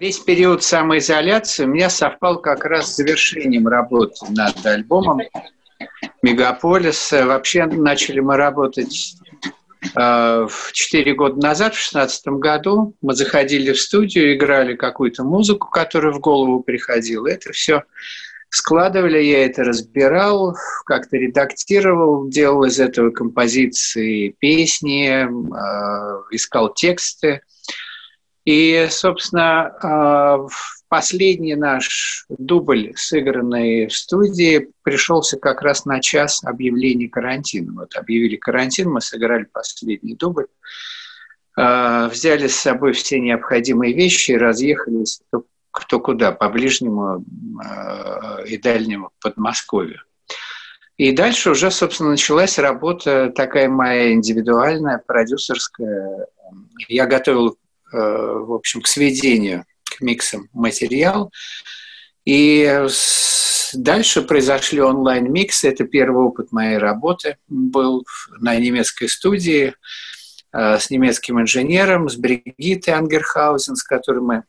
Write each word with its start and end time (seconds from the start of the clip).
Весь 0.00 0.18
период 0.18 0.64
самоизоляции 0.64 1.64
у 1.64 1.68
меня 1.68 1.90
совпал 1.90 2.40
как 2.40 2.64
раз 2.64 2.90
с 2.90 2.96
завершением 2.96 3.68
работы 3.68 4.14
над 4.30 4.64
альбомом 4.64 5.20
«Мегаполис». 6.22 7.12
Вообще 7.12 7.66
начали 7.66 8.20
мы 8.20 8.38
работать 8.38 9.16
э, 9.94 10.48
четыре 10.72 11.12
года 11.12 11.36
назад, 11.42 11.74
в 11.74 11.92
2016 11.92 12.26
году. 12.28 12.94
Мы 13.02 13.14
заходили 13.14 13.72
в 13.72 13.78
студию, 13.78 14.34
играли 14.34 14.74
какую-то 14.74 15.22
музыку, 15.22 15.68
которая 15.68 16.12
в 16.12 16.20
голову 16.20 16.62
приходила. 16.62 17.26
Это 17.26 17.52
все 17.52 17.82
складывали, 18.48 19.22
я 19.22 19.44
это 19.44 19.64
разбирал, 19.64 20.56
как-то 20.86 21.18
редактировал, 21.18 22.26
делал 22.26 22.64
из 22.64 22.80
этого 22.80 23.10
композиции 23.10 24.34
песни, 24.38 25.26
э, 25.26 26.22
искал 26.30 26.72
тексты. 26.72 27.42
И, 28.44 28.88
собственно, 28.90 29.72
э, 29.82 30.48
последний 30.88 31.54
наш 31.54 32.24
дубль, 32.28 32.92
сыгранный 32.96 33.86
в 33.86 33.94
студии, 33.94 34.70
пришелся 34.82 35.38
как 35.38 35.62
раз 35.62 35.84
на 35.84 36.00
час 36.00 36.42
объявления 36.44 37.08
карантина. 37.08 37.72
Вот 37.72 37.94
объявили 37.96 38.36
карантин, 38.36 38.90
мы 38.90 39.00
сыграли 39.00 39.44
последний 39.44 40.16
дубль, 40.16 40.46
э, 41.56 42.08
взяли 42.08 42.48
с 42.48 42.56
собой 42.56 42.92
все 42.92 43.20
необходимые 43.20 43.94
вещи 43.94 44.32
и 44.32 44.38
разъехались 44.38 45.20
кто 45.72 46.00
куда, 46.00 46.32
по 46.32 46.48
ближнему 46.48 47.24
э, 47.64 48.46
и 48.46 48.58
дальнему 48.58 49.10
Подмосковью. 49.20 50.00
И 50.96 51.12
дальше 51.12 51.50
уже, 51.50 51.70
собственно, 51.70 52.10
началась 52.10 52.58
работа 52.58 53.32
такая 53.34 53.68
моя 53.68 54.12
индивидуальная, 54.12 55.02
продюсерская. 55.06 56.26
Я 56.88 57.06
готовил, 57.06 57.56
в 57.92 58.54
общем, 58.54 58.82
к 58.82 58.86
сведению, 58.86 59.64
к 59.84 60.00
миксам 60.00 60.48
материал. 60.52 61.30
И 62.24 62.86
дальше 63.74 64.22
произошли 64.22 64.80
онлайн-миксы. 64.80 65.68
Это 65.68 65.84
первый 65.84 66.24
опыт 66.24 66.52
моей 66.52 66.78
работы 66.78 67.36
был 67.48 68.04
на 68.38 68.56
немецкой 68.56 69.08
студии 69.08 69.74
э, 70.52 70.78
с 70.78 70.90
немецким 70.90 71.40
инженером, 71.40 72.08
с 72.08 72.16
Бригиттой 72.16 72.94
Ангерхаузен, 72.94 73.76
с 73.76 73.82
которой 73.82 74.20
мы 74.20 74.44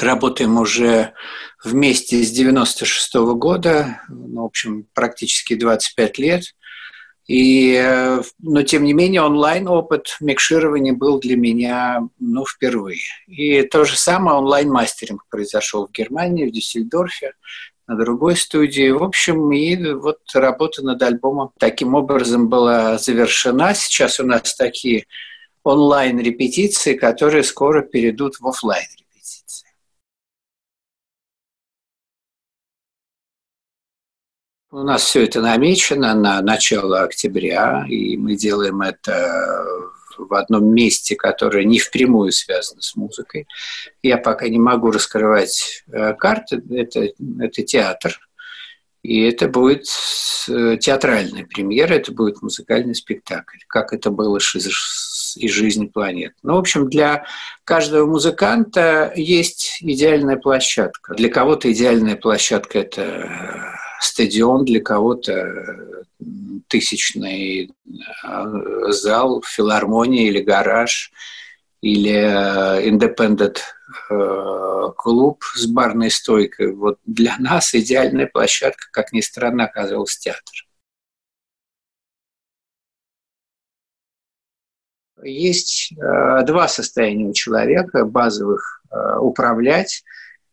Работаем 0.00 0.58
уже 0.58 1.12
вместе 1.64 2.22
с 2.22 2.30
96 2.30 3.16
-го 3.16 3.34
года, 3.34 4.00
ну, 4.08 4.42
в 4.42 4.46
общем, 4.46 4.86
практически 4.94 5.54
25 5.54 6.18
лет. 6.18 6.44
И, 7.28 7.74
э, 7.74 8.22
но, 8.38 8.62
тем 8.62 8.84
не 8.84 8.94
менее, 8.94 9.20
онлайн-опыт 9.20 10.16
микширования 10.20 10.94
был 10.94 11.20
для 11.20 11.36
меня 11.36 12.08
ну, 12.18 12.46
впервые. 12.46 13.02
И 13.26 13.62
то 13.62 13.84
же 13.84 13.96
самое 13.96 14.38
онлайн-мастеринг 14.38 15.24
произошел 15.28 15.86
в 15.86 15.92
Германии, 15.92 16.48
в 16.48 16.52
Дюссельдорфе, 16.52 17.34
на 17.86 17.96
другой 17.96 18.34
студии. 18.34 18.90
В 18.90 19.02
общем, 19.02 19.52
и 19.52 19.92
вот 19.92 20.20
работа 20.32 20.82
над 20.82 21.02
альбомом 21.02 21.50
таким 21.58 21.94
образом 21.94 22.48
была 22.48 22.96
завершена. 22.96 23.74
Сейчас 23.74 24.20
у 24.20 24.24
нас 24.24 24.54
такие 24.54 25.04
онлайн-репетиции, 25.64 26.94
которые 26.94 27.44
скоро 27.44 27.82
перейдут 27.82 28.36
в 28.40 28.48
офлайн 28.48 28.86
У 34.70 34.82
нас 34.82 35.02
все 35.02 35.24
это 35.24 35.40
намечено 35.40 36.14
на 36.14 36.42
начало 36.42 37.00
октября, 37.00 37.86
и 37.88 38.18
мы 38.18 38.36
делаем 38.36 38.82
это 38.82 39.64
в 40.18 40.34
одном 40.34 40.74
месте, 40.74 41.16
которое 41.16 41.64
не 41.64 41.78
впрямую 41.78 42.32
связано 42.32 42.82
с 42.82 42.94
музыкой. 42.94 43.46
Я 44.02 44.18
пока 44.18 44.46
не 44.48 44.58
могу 44.58 44.90
раскрывать 44.90 45.84
э, 45.90 46.12
карты. 46.14 46.62
Это, 46.70 47.08
это 47.40 47.62
театр. 47.62 48.18
И 49.02 49.22
это 49.22 49.48
будет 49.48 49.86
э, 50.48 50.76
театральная 50.78 51.46
премьера, 51.46 51.94
это 51.94 52.12
будет 52.12 52.42
музыкальный 52.42 52.94
спектакль, 52.94 53.58
как 53.68 53.94
это 53.94 54.10
было 54.10 54.36
из, 54.36 55.36
из 55.36 55.50
жизни 55.50 55.86
планет. 55.86 56.34
Ну, 56.42 56.56
в 56.56 56.58
общем, 56.58 56.90
для 56.90 57.24
каждого 57.64 58.04
музыканта 58.04 59.12
есть 59.16 59.78
идеальная 59.80 60.36
площадка. 60.36 61.14
Для 61.14 61.30
кого-то 61.30 61.72
идеальная 61.72 62.16
площадка– 62.16 62.78
это 62.80 63.78
стадион 64.00 64.64
для 64.64 64.80
кого-то 64.80 65.32
э, 65.32 66.02
тысячный 66.68 67.70
э, 67.70 68.92
зал, 68.92 69.42
филармония 69.46 70.28
или 70.28 70.40
гараж, 70.40 71.12
или 71.80 72.10
индепендент 72.88 73.62
э, 74.10 74.88
клуб 74.96 75.44
с 75.54 75.66
барной 75.66 76.10
стойкой. 76.10 76.72
Вот 76.72 76.98
для 77.06 77.36
нас 77.38 77.74
идеальная 77.74 78.26
площадка, 78.26 78.86
как 78.90 79.12
ни 79.12 79.20
странно, 79.20 79.64
оказалась 79.64 80.18
театр. 80.18 80.66
Есть 85.22 85.92
два 85.96 86.68
состояния 86.68 87.26
у 87.26 87.32
человека 87.32 88.04
базовых– 88.04 88.84
управлять 89.20 90.04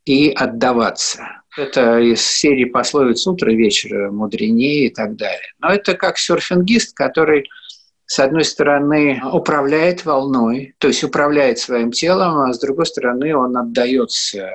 и 0.06 0.32
отдаваться. 0.32 1.44
Это 1.58 2.00
из 2.00 2.22
серии 2.26 2.66
пословиц 2.66 3.26
утро, 3.28 3.52
вечера 3.52 4.12
мудренее 4.12 4.88
и 4.88 4.94
так 4.94 5.16
далее. 5.16 5.54
Но 5.60 5.70
это 5.70 5.94
как 5.96 6.18
серфингист, 6.18 6.96
который 6.96 7.48
с 8.08 8.20
одной 8.20 8.46
стороны, 8.46 9.20
управляет 9.32 10.06
волной, 10.06 10.76
то 10.78 10.88
есть 10.88 11.04
управляет 11.04 11.58
своим 11.58 11.92
телом, 11.92 12.38
а 12.38 12.54
с 12.54 12.60
другой 12.60 12.86
стороны, 12.86 13.36
он 13.36 13.58
отдается 13.58 14.52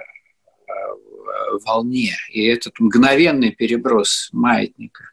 волне. 1.59 2.17
И 2.31 2.47
этот 2.47 2.79
мгновенный 2.79 3.51
переброс 3.51 4.29
маятника 4.33 5.05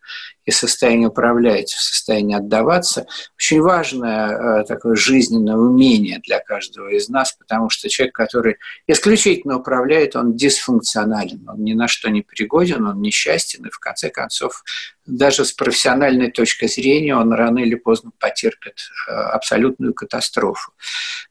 и 0.45 0.51
состояние 0.51 1.09
управлять 1.09 1.71
в 1.71 1.81
состояние 1.81 2.37
отдаваться 2.37 3.05
очень 3.35 3.61
важное 3.61 4.61
э, 4.61 4.63
такое 4.65 4.95
жизненное 4.95 5.55
умение 5.55 6.19
для 6.19 6.39
каждого 6.39 6.87
из 6.89 7.09
нас, 7.09 7.33
потому 7.33 7.69
что 7.69 7.89
человек, 7.89 8.15
который 8.15 8.57
исключительно 8.87 9.57
управляет, 9.57 10.15
он 10.15 10.35
дисфункционален, 10.35 11.47
он 11.49 11.63
ни 11.63 11.73
на 11.73 11.87
что 11.87 12.09
не 12.09 12.21
пригоден, 12.21 12.85
он 12.85 13.01
несчастен, 13.01 13.65
и 13.65 13.69
в 13.69 13.79
конце 13.79 14.09
концов 14.09 14.63
даже 15.07 15.45
с 15.45 15.53
профессиональной 15.53 16.29
точки 16.29 16.67
зрения 16.67 17.15
он 17.15 17.31
рано 17.31 17.59
или 17.59 17.75
поздно 17.75 18.11
потерпит 18.19 18.75
э, 19.07 19.11
абсолютную 19.11 19.93
катастрофу. 19.93 20.73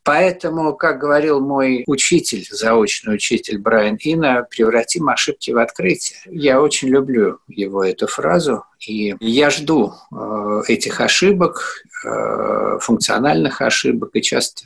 Поэтому, 0.03 0.75
как 0.75 0.99
говорил 0.99 1.41
мой 1.41 1.85
учитель, 1.87 2.47
заочный 2.51 3.15
учитель 3.15 3.59
Брайан 3.59 3.99
Ина, 4.01 4.47
превратим 4.49 5.09
ошибки 5.09 5.51
в 5.51 5.59
открытие. 5.59 6.19
Я 6.27 6.61
очень 6.61 6.89
люблю 6.89 7.41
его 7.49 7.85
эту 7.85 8.07
фразу, 8.07 8.65
и 8.87 9.15
я 9.21 9.51
жду 9.51 9.93
э, 10.11 10.63
этих 10.69 11.01
ошибок, 11.01 11.85
э, 12.05 12.79
функциональных 12.81 13.61
ошибок, 13.61 14.11
и 14.15 14.23
часто 14.23 14.65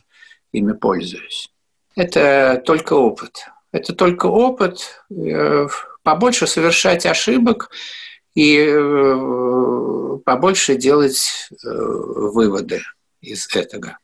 ими 0.52 0.72
пользуюсь. 0.72 1.50
Это 1.96 2.62
только 2.64 2.94
опыт. 2.94 3.46
Это 3.72 3.92
только 3.92 4.26
опыт. 4.26 5.02
Побольше 6.02 6.46
совершать 6.46 7.06
ошибок– 7.06 7.70
и 8.34 8.58
э, 8.58 10.18
побольше 10.24 10.76
делать 10.76 11.48
э, 11.50 11.68
выводы 11.68 12.80
из 13.20 13.48
этого. 13.54 13.98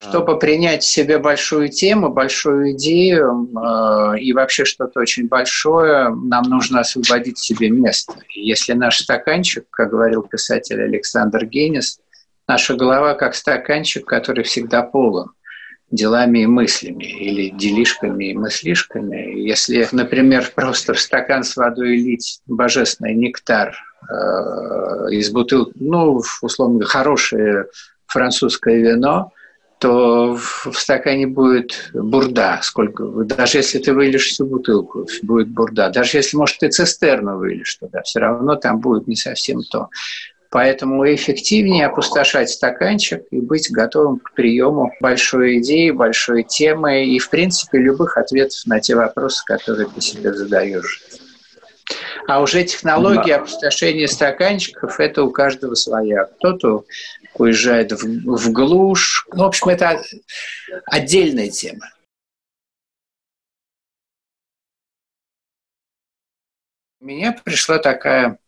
Чтобы 0.00 0.38
принять 0.38 0.84
в 0.84 0.88
себе 0.88 1.18
большую 1.18 1.68
тему, 1.68 2.10
большую 2.10 2.72
идею 2.72 3.48
э, 3.48 4.20
и 4.20 4.32
вообще 4.32 4.64
что-то 4.64 5.00
очень 5.00 5.28
большое, 5.28 6.08
нам 6.08 6.44
нужно 6.44 6.80
освободить 6.80 7.38
себе 7.38 7.68
место. 7.68 8.14
И 8.34 8.46
если 8.46 8.72
наш 8.72 8.98
стаканчик, 9.00 9.66
как 9.70 9.90
говорил 9.90 10.22
писатель 10.22 10.80
Александр 10.80 11.44
Генис, 11.44 12.00
наша 12.46 12.74
голова 12.74 13.14
как 13.14 13.34
стаканчик, 13.34 14.06
который 14.06 14.44
всегда 14.44 14.82
полон 14.82 15.32
делами 15.90 16.40
и 16.40 16.46
мыслями, 16.46 17.04
или 17.04 17.50
делишками 17.50 18.26
и 18.26 18.34
мыслишками. 18.34 19.38
Если, 19.40 19.86
например, 19.92 20.50
просто 20.54 20.94
в 20.94 21.00
стакан 21.00 21.44
с 21.44 21.56
водой 21.56 21.96
лить 21.96 22.40
божественный 22.46 23.14
нектар 23.14 23.74
э, 24.02 24.14
из 25.10 25.30
бутылки, 25.30 25.72
ну, 25.76 26.22
условно, 26.42 26.84
хорошее 26.84 27.66
французское 28.06 28.76
вино, 28.76 29.32
то 29.78 30.34
в 30.36 30.72
стакане 30.74 31.26
будет 31.26 31.90
бурда. 31.94 32.58
Сколько, 32.62 33.04
даже 33.24 33.58
если 33.58 33.78
ты 33.78 33.94
выльешь 33.94 34.26
всю 34.26 34.44
бутылку, 34.44 35.06
будет 35.22 35.48
бурда. 35.48 35.88
Даже 35.88 36.18
если, 36.18 36.36
может, 36.36 36.58
ты 36.58 36.68
цистерну 36.68 37.38
выльешь 37.38 37.76
туда, 37.76 38.02
все 38.02 38.18
равно 38.18 38.56
там 38.56 38.80
будет 38.80 39.06
не 39.06 39.16
совсем 39.16 39.62
то. 39.62 39.88
Поэтому 40.50 41.04
эффективнее 41.14 41.86
опустошать 41.86 42.48
стаканчик 42.48 43.22
и 43.30 43.40
быть 43.40 43.70
готовым 43.70 44.18
к 44.18 44.32
приему 44.32 44.94
большой 45.00 45.58
идеи, 45.58 45.90
большой 45.90 46.42
темы 46.42 47.04
и, 47.04 47.18
в 47.18 47.28
принципе, 47.28 47.78
любых 47.78 48.16
ответов 48.16 48.64
на 48.64 48.80
те 48.80 48.94
вопросы, 48.94 49.44
которые 49.44 49.88
ты 49.88 50.00
себе 50.00 50.32
задаешь. 50.32 51.02
А 52.26 52.40
уже 52.40 52.64
технология 52.64 53.36
да. 53.36 53.42
опустошения 53.42 54.06
стаканчиков– 54.06 55.00
это 55.00 55.22
у 55.22 55.30
каждого 55.30 55.74
своя. 55.74 56.24
Кто-то 56.24 56.84
уезжает 57.34 57.92
в, 57.92 58.04
в 58.04 58.52
глушь. 58.52 59.26
Ну, 59.32 59.44
в 59.44 59.46
общем, 59.46 59.68
это 59.68 60.02
отдельная 60.86 61.48
тема. 61.48 61.90
У 67.00 67.06
меня 67.06 67.32
пришла 67.32 67.78
такая 67.78 68.38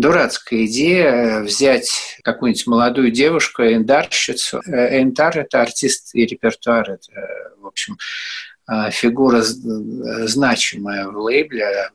дурацкая 0.00 0.66
идея 0.66 1.40
взять 1.40 2.18
какую-нибудь 2.24 2.66
молодую 2.66 3.10
девушку, 3.10 3.62
эндарщицу. 3.62 4.60
Э, 4.66 5.00
Эндар– 5.00 5.38
это 5.40 5.60
артист 5.60 6.14
и 6.14 6.26
репертуар, 6.26 6.90
это, 6.90 7.12
в 7.58 7.66
общем, 7.66 7.96
э, 8.70 8.90
фигура 8.90 9.42
значимая 9.42 11.08
в 11.08 11.18
лейбле, 11.18 11.90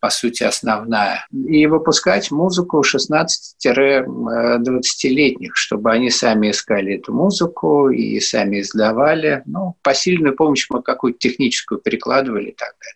по 0.00 0.10
сути, 0.10 0.42
основная. 0.44 1.26
И 1.32 1.66
выпускать 1.66 2.30
музыку 2.30 2.82
16-20-летних, 2.82 5.56
чтобы 5.56 5.90
они 5.90 6.10
сами 6.10 6.50
искали 6.50 6.94
эту 6.94 7.12
музыку 7.12 7.90
и 7.90 8.20
сами 8.20 8.60
издавали. 8.60 9.42
Ну, 9.46 9.74
посильную 9.82 10.36
помощь 10.36 10.66
мы 10.70 10.80
какую-то 10.82 11.18
техническую 11.18 11.80
перекладывали 11.80 12.50
и 12.50 12.54
так 12.54 12.76
далее. 12.78 12.94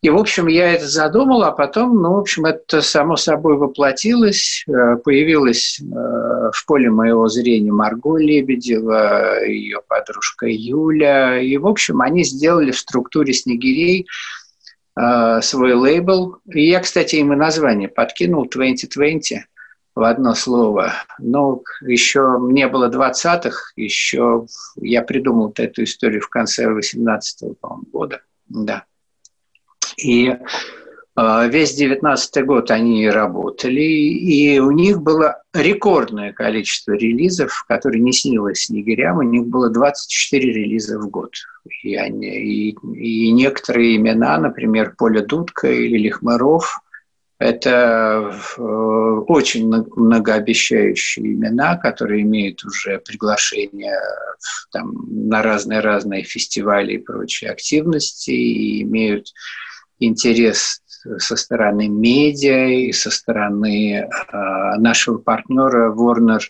И, 0.00 0.10
в 0.10 0.16
общем, 0.16 0.46
я 0.46 0.72
это 0.74 0.86
задумал, 0.86 1.42
а 1.42 1.50
потом, 1.50 2.00
ну, 2.00 2.14
в 2.14 2.18
общем, 2.18 2.44
это 2.44 2.82
само 2.82 3.16
собой 3.16 3.56
воплотилось. 3.56 4.64
Э, 4.68 4.96
появилась 4.96 5.80
э, 5.80 5.84
в 5.84 6.66
поле 6.66 6.88
моего 6.88 7.26
зрения 7.26 7.72
Марго 7.72 8.16
Лебедева, 8.16 9.44
ее 9.44 9.80
подружка 9.88 10.46
Юля. 10.46 11.40
И, 11.40 11.56
в 11.56 11.66
общем, 11.66 12.00
они 12.00 12.22
сделали 12.22 12.70
в 12.70 12.78
структуре 12.78 13.32
снегирей 13.32 14.06
э, 14.96 15.40
свой 15.42 15.74
лейбл. 15.74 16.36
И 16.46 16.68
я, 16.68 16.78
кстати, 16.78 17.16
им 17.16 17.32
и 17.32 17.36
название 17.36 17.88
подкинул 17.88 18.48
2020 18.48 19.46
в 19.96 20.02
одно 20.04 20.34
слово. 20.34 20.92
Но 21.18 21.60
еще 21.80 22.38
не 22.40 22.68
было 22.68 22.88
20-х, 22.88 23.72
еще 23.74 24.46
я 24.76 25.02
придумал 25.02 25.52
эту 25.56 25.82
историю 25.82 26.20
в 26.20 26.28
конце 26.28 26.68
18 26.68 27.42
-го, 27.42 27.80
года. 27.90 28.20
Да. 28.48 28.84
И 30.02 30.36
а, 31.20 31.46
весь 31.48 31.74
19 31.74 32.46
год 32.46 32.70
они 32.70 33.10
работали, 33.10 33.80
и 33.80 34.60
у 34.60 34.70
них 34.70 35.02
было 35.02 35.42
рекордное 35.52 36.32
количество 36.32 36.92
релизов, 36.92 37.64
которые 37.66 38.00
не 38.00 38.12
снилось 38.12 38.66
снегирям. 38.66 39.18
У 39.18 39.22
них 39.22 39.46
было 39.46 39.68
24 39.68 40.52
релиза 40.52 40.98
в 40.98 41.10
год. 41.10 41.32
И, 41.82 41.96
они, 41.96 42.28
и, 42.28 42.70
и 42.70 43.32
некоторые 43.32 43.96
имена, 43.96 44.38
например, 44.38 44.94
Поля 44.96 45.22
Дудка 45.22 45.68
или 45.68 45.98
Лихмаров, 45.98 46.80
это 47.40 48.32
э, 48.56 48.62
очень 48.62 49.68
многообещающие 49.68 51.34
имена, 51.34 51.76
которые 51.76 52.22
имеют 52.22 52.64
уже 52.64 52.98
приглашение 52.98 53.98
там, 54.72 54.92
на 55.28 55.42
разные-разные 55.42 56.24
фестивали 56.24 56.94
и 56.94 56.98
прочие 56.98 57.50
активности, 57.50 58.30
и 58.30 58.82
имеют 58.82 59.32
интерес 59.98 60.82
со 61.18 61.36
стороны 61.36 61.88
медиа 61.88 62.68
и 62.68 62.92
со 62.92 63.10
стороны 63.10 63.94
э, 63.94 64.06
нашего 64.78 65.18
партнера 65.18 65.92
Warner 65.92 66.40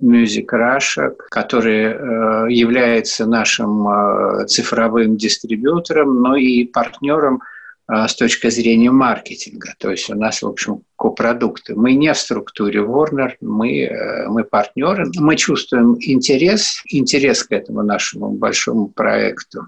Music 0.00 0.46
Russia, 0.52 1.14
который 1.30 1.84
э, 1.84 2.52
является 2.52 3.26
нашим 3.26 3.88
э, 3.88 4.46
цифровым 4.46 5.16
дистрибьютором, 5.16 6.22
но 6.22 6.36
и 6.36 6.64
партнером 6.64 7.42
э, 7.88 8.06
с 8.06 8.14
точки 8.14 8.48
зрения 8.48 8.90
маркетинга. 8.90 9.74
То 9.78 9.90
есть 9.90 10.08
у 10.08 10.14
нас, 10.14 10.42
в 10.42 10.46
общем, 10.46 10.82
копродукты. 10.96 11.74
Мы 11.74 11.94
не 11.94 12.12
в 12.12 12.16
структуре 12.16 12.80
Warner, 12.80 13.32
мы, 13.40 13.82
э, 13.82 14.28
мы 14.28 14.44
партнеры. 14.44 15.10
Мы 15.16 15.36
чувствуем 15.36 15.96
интерес, 16.00 16.82
интерес 16.86 17.42
к 17.42 17.52
этому 17.52 17.82
нашему 17.82 18.30
большому 18.30 18.88
проекту 18.88 19.66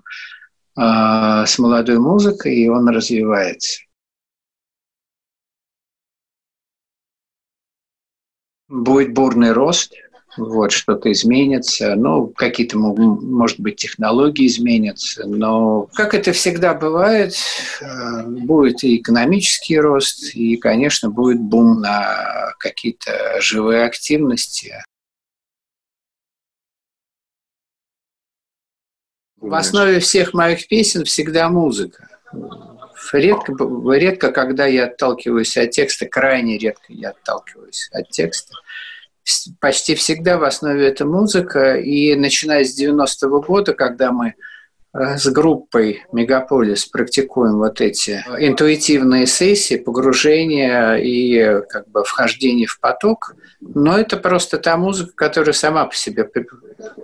с 0.76 1.58
молодой 1.58 1.98
музыкой, 1.98 2.54
и 2.56 2.68
он 2.68 2.88
развивается. 2.88 3.80
Будет 8.68 9.12
бурный 9.12 9.52
рост, 9.52 9.92
вот, 10.36 10.70
что-то 10.70 11.10
изменится, 11.10 11.96
ну, 11.96 12.28
какие-то, 12.28 12.78
может 12.78 13.58
быть, 13.58 13.76
технологии 13.76 14.46
изменятся, 14.46 15.26
но, 15.26 15.88
как 15.92 16.14
это 16.14 16.32
всегда 16.32 16.74
бывает, 16.74 17.34
э, 17.80 18.22
будет 18.26 18.84
и 18.84 18.96
экономический 18.96 19.78
рост, 19.78 20.34
и, 20.34 20.56
конечно, 20.56 21.10
будет 21.10 21.40
бум 21.40 21.80
на 21.80 22.54
какие-то 22.58 23.40
живые 23.40 23.84
активности. 23.84 24.74
В 29.40 29.54
основе 29.54 30.00
всех 30.00 30.34
моих 30.34 30.68
песен 30.68 31.04
всегда 31.04 31.48
музыка. 31.48 32.08
Редко, 33.12 33.54
редко, 33.92 34.30
когда 34.32 34.66
я 34.66 34.84
отталкиваюсь 34.84 35.56
от 35.56 35.70
текста, 35.70 36.06
крайне 36.06 36.58
редко 36.58 36.84
я 36.88 37.10
отталкиваюсь 37.10 37.88
от 37.92 38.10
текста. 38.10 38.54
Почти 39.60 39.94
всегда 39.94 40.38
в 40.38 40.44
основе 40.44 40.86
это 40.86 41.06
музыка. 41.06 41.76
И 41.76 42.14
начиная 42.14 42.64
с 42.64 42.78
90-го 42.78 43.40
года, 43.40 43.72
когда 43.72 44.12
мы 44.12 44.34
э, 44.92 45.16
с 45.16 45.26
группой 45.26 46.04
Мегаполис 46.12 46.84
практикуем 46.84 47.58
вот 47.58 47.80
эти 47.80 48.22
интуитивные 48.38 49.26
сессии, 49.26 49.76
погружения 49.76 50.96
и 50.96 51.62
как 51.68 51.88
бы 51.88 52.04
вхождение 52.04 52.66
в 52.66 52.78
поток. 52.78 53.34
Но 53.60 53.98
это 53.98 54.16
просто 54.16 54.58
та 54.58 54.76
музыка, 54.76 55.12
которая 55.14 55.54
сама 55.54 55.86
по 55.86 55.94
себе 55.94 56.30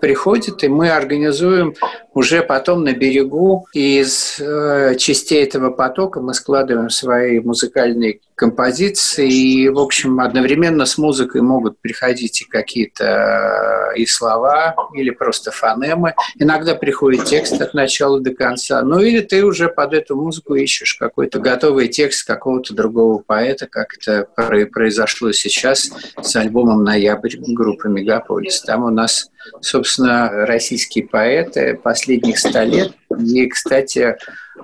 приходит, 0.01 0.63
и 0.65 0.69
мы 0.69 0.91
организуем 0.91 1.75
уже 2.17 2.43
потом 2.43 2.83
на 2.83 2.95
берегу 2.95 3.67
из 3.75 4.41
э, 4.41 4.95
частей 4.97 5.45
этого 5.45 5.71
потока 5.71 6.19
мы 6.23 6.33
складываем 6.33 6.89
свои 6.89 7.41
музыкальные 7.41 8.21
композиции, 8.35 9.31
и, 9.31 9.69
в 9.69 9.79
общем, 9.79 10.21
одновременно 10.21 10.87
с 10.87 10.97
музыкой 10.97 11.43
могут 11.43 11.79
приходить 11.79 12.41
и 12.41 12.45
какие-то 12.47 13.93
э, 13.95 13.99
и 13.99 14.07
слова, 14.07 14.75
или 14.95 15.11
просто 15.11 15.51
фонемы. 15.51 16.15
Иногда 16.39 16.75
приходит 16.75 17.27
текст 17.27 17.61
от 17.61 17.75
начала 17.75 18.19
до 18.19 18.35
конца. 18.35 18.81
Ну, 18.81 18.99
или 19.01 19.21
ты 19.21 19.45
уже 19.45 19.69
под 19.69 19.93
эту 19.93 20.17
музыку 20.17 20.55
ищешь 20.55 20.95
какой-то 20.95 21.39
готовый 21.39 21.89
текст 21.89 22.27
какого-то 22.27 22.75
другого 22.75 23.19
поэта, 23.19 23.67
как 23.67 23.89
это 23.95 24.27
произошло 24.73 25.33
сейчас 25.33 25.91
с 26.23 26.37
альбомом 26.37 26.83
«Ноябрь» 26.83 27.37
группы 27.39 27.91
«Мегаполис». 27.91 28.63
Там 28.63 28.85
у 28.85 28.91
нас 28.91 29.31
собственно, 29.61 30.29
российские 30.47 31.07
поэты 31.07 31.75
последних 31.75 32.39
ста 32.39 32.65
лет. 32.65 32.93
И, 33.19 33.47
кстати, 33.47 34.17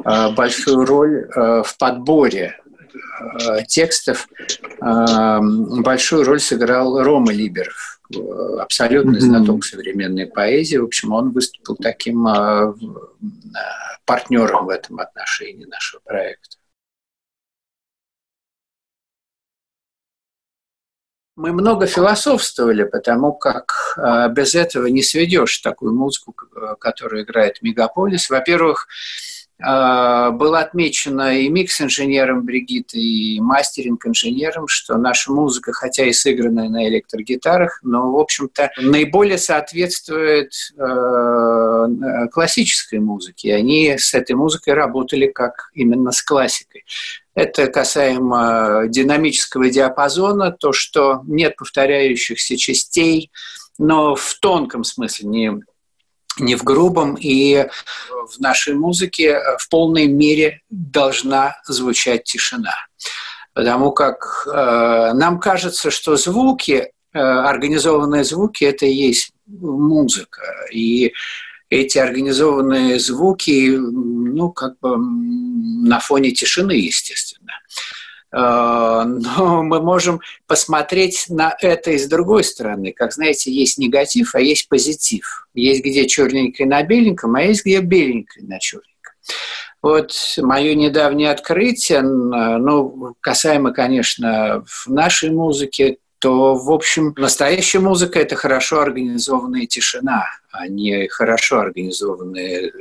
э, 0.05 0.31
большую 0.35 0.85
роль 0.87 1.29
э, 1.35 1.63
в 1.65 1.77
подборе 1.79 2.59
э, 3.21 3.65
текстов 3.67 4.29
большую 4.81 6.25
роль 6.25 6.41
сыграл 6.41 7.03
Рома 7.03 7.33
Либеров, 7.33 8.01
абсолютный 8.59 9.21
знаток 9.21 9.65
современной 9.65 10.27
поэзии. 10.27 10.77
В 10.77 10.85
общем, 10.85 11.13
он 11.13 11.31
выступил 11.31 11.77
таким 11.77 12.27
партнером 14.05 14.67
в 14.67 14.71
этом 14.71 14.99
отношении 14.99 15.65
нашего 15.67 16.01
проекта. 16.01 16.57
Мы 21.37 21.53
много 21.53 21.87
философствовали, 21.87 22.85
потому 22.85 23.33
как 23.33 23.97
э, 23.97 24.29
без 24.31 24.55
этого 24.55 24.87
не 24.87 25.03
сведешь 25.03 25.59
такую 25.59 25.95
музыку, 25.95 26.35
которую 26.79 27.25
играет 27.25 27.63
Мегаполис. 27.63 28.29
Во-первых, 28.29 28.87
э, 29.59 30.31
было 30.33 30.61
отмечено 30.61 31.39
и 31.39 31.49
микс-инженером 31.49 32.45
Бригитты, 32.45 32.99
и 32.99 33.41
мастеринг-инженером, 33.41 34.69
что 34.69 34.99
наша 34.99 35.33
музыка, 35.33 35.73
хотя 35.73 36.05
и 36.05 36.13
сыгранная 36.13 36.69
на 36.69 36.87
электрогитарах, 36.87 37.81
но, 37.83 38.13
в 38.13 38.19
общем-то, 38.19 38.71
наиболее 38.77 39.39
соответствует 39.39 40.53
э, 40.77 42.29
классической 42.31 42.99
музыке. 42.99 43.55
Они 43.55 43.97
с 43.97 44.13
этой 44.13 44.37
музыкой 44.37 44.75
работали 44.75 45.29
как 45.29 45.71
именно 45.73 46.13
с 46.13 46.23
классикой. 46.23 46.85
Это 47.35 47.67
касаемо 47.67 48.85
динамического 48.89 49.71
диапазона, 49.71 50.53
то, 50.53 50.73
что 50.73 51.23
нет 51.27 51.57
повторяющихся 51.57 52.57
частей, 52.57 53.31
но 53.79 54.15
в 54.15 54.35
тонком 54.41 54.85
смысле, 54.85 55.29
не, 55.29 55.53
не 56.39 56.55
в 56.57 56.63
грубом. 56.63 57.15
И 57.15 57.67
в 58.29 58.39
нашей 58.39 58.75
музыке 58.75 59.41
в 59.59 59.69
полной 59.71 60.07
мере 60.09 60.61
должна 60.69 61.57
звучать 61.65 62.25
тишина. 62.25 62.75
Потому 63.55 63.93
как 63.93 64.47
э, 64.47 65.13
нам 65.15 65.39
кажется, 65.39 65.91
что 65.91 66.17
звуки, 66.17 66.91
э, 67.13 67.19
организованные 67.19 68.25
звуки, 68.25 68.65
это 68.65 68.87
и 68.87 68.93
есть 68.93 69.33
музыка. 69.47 70.43
И 70.71 71.13
эти 71.73 71.97
организованные 71.97 72.99
звуки, 72.99 73.71
ну, 73.71 74.53
как 74.53 74.79
бы 74.81 74.99
на 74.99 76.01
фоне 76.01 76.33
тишины, 76.33 76.73
естественно. 76.73 77.53
но 78.31 79.63
мы 79.63 79.81
можем 79.81 80.21
посмотреть 80.47 81.27
на 81.29 81.57
это 81.61 81.93
и 81.93 81.99
с 81.99 82.07
другой 82.07 82.45
стороны. 82.45 82.93
Как 82.93 83.15
знаете, 83.15 83.51
есть 83.51 83.79
негатив, 83.79 84.35
а 84.35 84.41
есть 84.41 84.69
позитив. 84.69 85.49
Есть 85.55 85.83
где 85.83 86.07
черненькое 86.07 86.69
на 86.69 86.83
беленьком, 86.83 87.35
а 87.37 87.43
есть 87.43 87.65
где 87.65 87.81
беленькое 87.81 88.47
на 88.47 88.59
черненьком. 88.59 89.15
Вот 89.81 90.13
мое 90.39 90.75
недавнее 90.75 91.31
открытие, 91.31 92.03
ну, 92.03 93.15
касаемо, 93.21 93.73
конечно, 93.73 94.63
в 94.67 94.89
нашей 94.89 95.31
музыке, 95.31 95.97
то, 96.23 96.55
в 96.55 96.71
общем, 96.71 97.15
настоящая 97.17 97.81
музыка– 97.81 98.19
это 98.21 98.37
хорошо 98.37 98.81
организованная 98.81 99.67
тишина, 99.67 100.27
а 100.53 100.69
не 100.69 101.09
хорошо 101.09 101.59
организованные 101.59 102.69
э, 102.69 102.73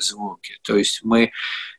звуки. 0.00 0.58
То 0.62 0.76
есть 0.76 1.02
мы 1.04 1.30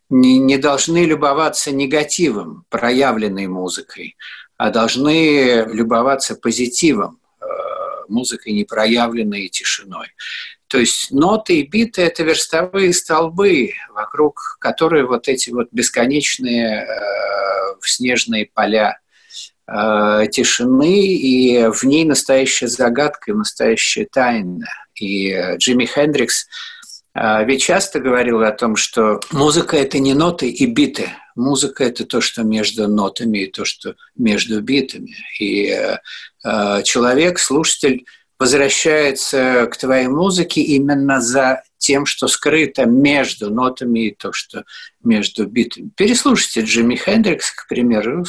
не, 0.09 0.39
не 0.39 0.57
должны 0.57 1.03
любоваться 1.03 1.73
негативом, 1.73 2.63
проявленной 2.69 3.47
музыкой, 3.47 4.15
а 4.55 4.69
должны 4.69 5.65
любоваться 5.73 6.35
позитивом, 6.35 7.19
э, 7.41 7.45
музыкой, 8.07 8.53
не 8.53 8.63
проявленной 8.63 9.49
тишиной. 9.49 10.07
То 10.67 10.77
есть 10.77 11.11
ноты 11.11 11.59
и 11.59 11.67
биты– 11.67 12.01
это 12.03 12.23
верстовые 12.23 12.93
столбы, 12.93 13.73
вокруг 13.89 14.57
которых 14.61 15.09
вот 15.09 15.27
эти 15.27 15.49
вот 15.49 15.67
бесконечные 15.73 16.85
э, 16.85 17.75
снежные 17.81 18.45
поля 18.53 19.01
тишины, 20.31 21.07
и 21.07 21.69
в 21.71 21.83
ней 21.83 22.05
настоящая 22.05 22.67
загадка 22.67 23.31
и 23.31 23.33
настоящая 23.35 24.07
тайна. 24.11 24.67
И 24.95 25.31
Джимми 25.57 25.85
Хендрикс 25.85 26.47
э, 27.15 27.45
ведь 27.45 27.61
часто 27.61 27.99
говорил 27.99 28.41
о 28.41 28.51
том, 28.51 28.75
что 28.75 29.19
музыка– 29.31 29.77
это 29.77 29.99
не 29.99 30.13
ноты 30.13 30.49
и 30.49 30.65
биты. 30.65 31.09
Музыка– 31.35 31.83
это 31.85 32.05
то, 32.05 32.19
что 32.19 32.43
между 32.43 32.87
нотами 32.87 33.39
и 33.39 33.51
то, 33.51 33.63
что 33.65 33.95
между 34.15 34.61
битами. 34.61 35.15
И 35.39 35.67
э, 35.67 35.97
э 36.43 36.83
человек, 36.83 37.39
слушатель– 37.39 38.05
возвращается 38.39 39.67
к 39.69 39.75
твоей 39.75 40.07
музыке 40.07 40.61
именно 40.61 41.19
за 41.19 41.61
тем, 41.77 42.05
что 42.05 42.27
скрыто 42.27 42.85
между 42.85 43.53
нотами 43.53 44.07
и 44.07 44.15
то, 44.15 44.31
что 44.31 44.63
между 45.03 45.45
битами. 45.45 45.91
Переслушайте 45.95 46.61
Джимми 46.61 46.95
Хендрикс, 46.95 47.51
к 47.51 47.67
примеру, 47.67 48.25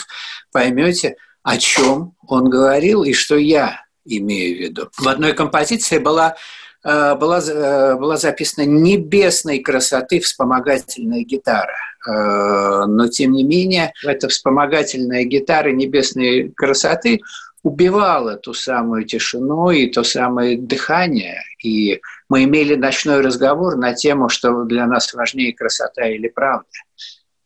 поймете, 0.50 1.16
о 1.42 1.56
чем 1.58 2.14
он 2.26 2.50
говорил 2.50 3.02
и 3.02 3.12
что 3.12 3.36
я 3.36 3.84
имею 4.04 4.56
в 4.56 4.60
виду. 4.60 4.90
В 4.96 5.08
одной 5.08 5.32
композиции 5.32 5.98
была 5.98 6.36
э, 6.84 7.14
была, 7.14 7.40
э, 7.40 7.96
была 7.96 8.16
записана 8.16 8.64
небесной 8.66 9.60
красоты 9.60 10.20
вспомогательная 10.20 11.22
гитара. 11.22 11.76
Э, 12.06 12.86
но, 12.86 13.08
тем 13.08 13.32
не 13.32 13.44
менее, 13.44 13.92
эта 14.06 14.28
вспомогательная 14.28 15.24
гитара 15.24 15.70
небесной 15.70 16.52
красоты 16.56 17.20
убивала 17.62 18.36
ту 18.36 18.54
самую 18.54 19.04
тишину 19.04 19.70
и 19.70 19.86
то 19.90 20.02
самое 20.02 20.56
дыхание. 20.56 21.42
И 21.62 22.00
мы 22.28 22.44
имели 22.44 22.74
ночной 22.74 23.20
разговор 23.20 23.76
на 23.76 23.94
тему, 23.94 24.28
что 24.28 24.64
для 24.64 24.86
нас 24.86 25.12
важнее 25.12 25.52
красота 25.52 26.06
или 26.06 26.28
правда. 26.28 26.68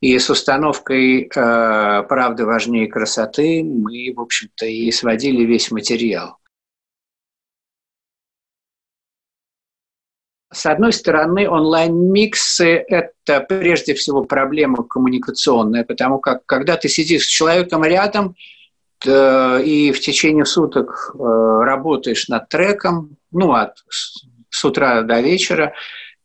И 0.04 0.18
с 0.18 0.28
установкой 0.28 1.22
э, 1.22 2.02
«правда 2.02 2.44
важнее 2.44 2.88
красоты» 2.88 3.64
мы, 3.64 4.12
в 4.14 4.20
общем-то, 4.20 4.66
и 4.66 4.90
сводили 4.90 5.44
весь 5.44 5.70
материал. 5.70 6.36
С 10.52 10.66
одной 10.66 10.92
стороны, 10.92 11.48
онлайн-миксы– 11.48 12.84
это 12.88 13.40
прежде 13.40 13.94
всего 13.94 14.24
проблема 14.24 14.84
коммуникационная, 14.84 15.84
потому 15.84 16.18
как 16.18 16.44
когда 16.44 16.76
ты 16.76 16.90
сидишь 16.90 17.24
с 17.24 17.28
человеком 17.28 17.82
рядом– 17.82 18.36
и 19.06 19.92
в 19.94 20.00
течение 20.00 20.46
суток 20.46 21.14
э, 21.14 21.18
работаешь 21.18 22.28
над 22.28 22.48
треком, 22.48 23.18
ну, 23.32 23.52
от, 23.52 23.84
с 23.90 24.64
утра 24.64 25.02
до 25.02 25.20
вечера, 25.20 25.74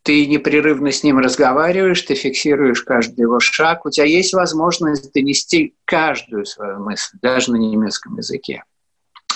ты 0.10 0.26
непрерывно 0.26 0.92
с 0.92 1.04
ним 1.04 1.20
разговариваешь, 1.20 2.02
ты 2.02 2.16
фиксируешь 2.16 2.82
каждый 2.82 3.22
его 3.22 3.40
шаг, 3.40 3.86
у 3.86 3.92
тебя 3.92 4.08
есть 4.08 4.34
возможность 4.34 5.14
донести 5.14 5.76
каждую 5.86 6.48
свою 6.48 6.80
мысль, 6.80 7.16
даже 7.22 7.52
на 7.52 7.58
немецком 7.58 8.18
языке. 8.18 8.64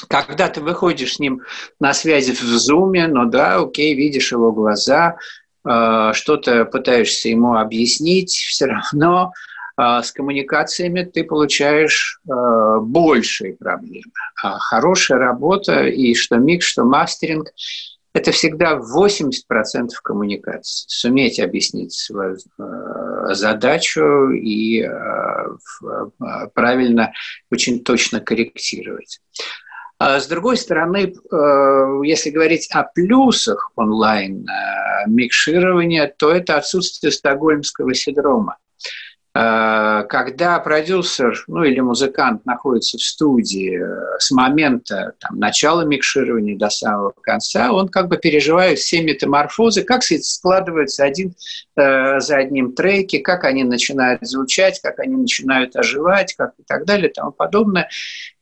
Когда 0.10 0.50
ты 0.50 0.62
выходишь 0.62 1.14
с 1.14 1.20
ним 1.20 1.44
на 1.80 1.94
связи 1.94 2.32
в 2.32 2.42
зуме, 2.42 3.06
ну 3.06 3.26
да, 3.26 3.58
окей, 3.58 3.94
видишь 3.94 4.32
его 4.32 4.52
глаза, 4.52 5.18
э, 5.64 6.12
что-то 6.14 6.66
пытаешься 6.66 7.30
ему 7.30 7.56
объяснить, 7.56 8.32
все 8.32 8.66
равно 8.66 9.32
а 9.76 10.02
с 10.02 10.12
коммуникациями 10.12 11.04
ты 11.04 11.24
получаешь 11.24 12.20
э, 12.28 12.32
большие 12.82 13.56
проблемы. 13.56 14.12
А 14.42 14.58
хорошая 14.58 15.20
работа 15.20 15.84
и 15.86 16.16
что 16.16 16.38
микс, 16.38 16.66
что 16.66 16.84
мастеринг– 16.84 17.50
это 18.14 18.32
всегда 18.32 18.80
80% 18.80 19.90
коммуникации. 20.04 20.86
Суметь 20.88 21.40
объяснить 21.40 21.94
свою 21.94 22.38
э, 22.38 23.34
задачу 23.34 24.30
и 24.30 24.82
э, 24.82 26.50
правильно, 26.54 27.14
очень 27.52 27.84
точно 27.84 28.20
корректировать. 28.20 29.20
А 30.00 30.20
с 30.20 30.28
другой 30.28 30.58
стороны, 30.58 31.14
если 32.04 32.30
говорить 32.30 32.68
о 32.72 32.84
плюсах 32.84 33.72
онлайн 33.76 34.46
микширования, 35.08 36.14
то 36.18 36.30
это 36.30 36.58
отсутствие 36.58 37.12
стокгольмского 37.12 37.94
синдрома. 37.94 38.58
Э, 39.36 40.04
когда 40.10 40.60
продюсер, 40.60 41.44
ну 41.48 41.64
или 41.64 41.80
музыкант 41.80 42.46
находится 42.46 43.00
в 43.00 43.02
студии 43.02 43.82
э, 43.82 44.20
с 44.20 44.30
момента 44.30 45.14
там, 45.20 45.40
начала 45.40 45.82
микширования 45.82 46.56
до 46.56 46.70
самого 46.70 47.14
конца, 47.22 47.72
он 47.72 47.90
как 47.90 48.10
бы 48.10 48.18
переживает 48.18 48.78
все 48.78 49.02
метаморфозы, 49.02 49.84
как 49.84 50.04
складываются 50.04 51.04
один 51.04 51.34
э, 51.76 52.20
за 52.20 52.38
одним 52.38 52.74
треки, 52.74 53.18
как 53.18 53.46
они 53.46 53.64
начинают 53.64 54.22
звучать, 54.22 54.80
как 54.82 55.00
они 55.00 55.16
начинают 55.16 55.76
оживать, 55.76 56.36
как 56.36 56.52
и 56.60 56.64
так 56.64 56.86
далее 56.86 57.10
и 57.10 57.14
тому 57.14 57.32
подобное. 57.32 57.90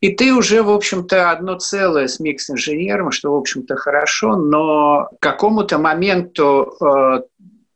И 0.02 0.10
ты 0.10 0.34
уже, 0.34 0.62
в 0.62 0.72
общем-то, 0.72 1.32
одно 1.32 1.58
целое 1.58 2.08
с 2.08 2.20
микс-инженером, 2.20 3.12
что, 3.12 3.32
в 3.34 3.38
общем-то, 3.38 3.78
хорошо, 3.78 4.36
но 4.36 5.08
к 5.20 5.24
какому-то 5.24 5.78
моменту 5.78 6.74
э, 6.82 7.22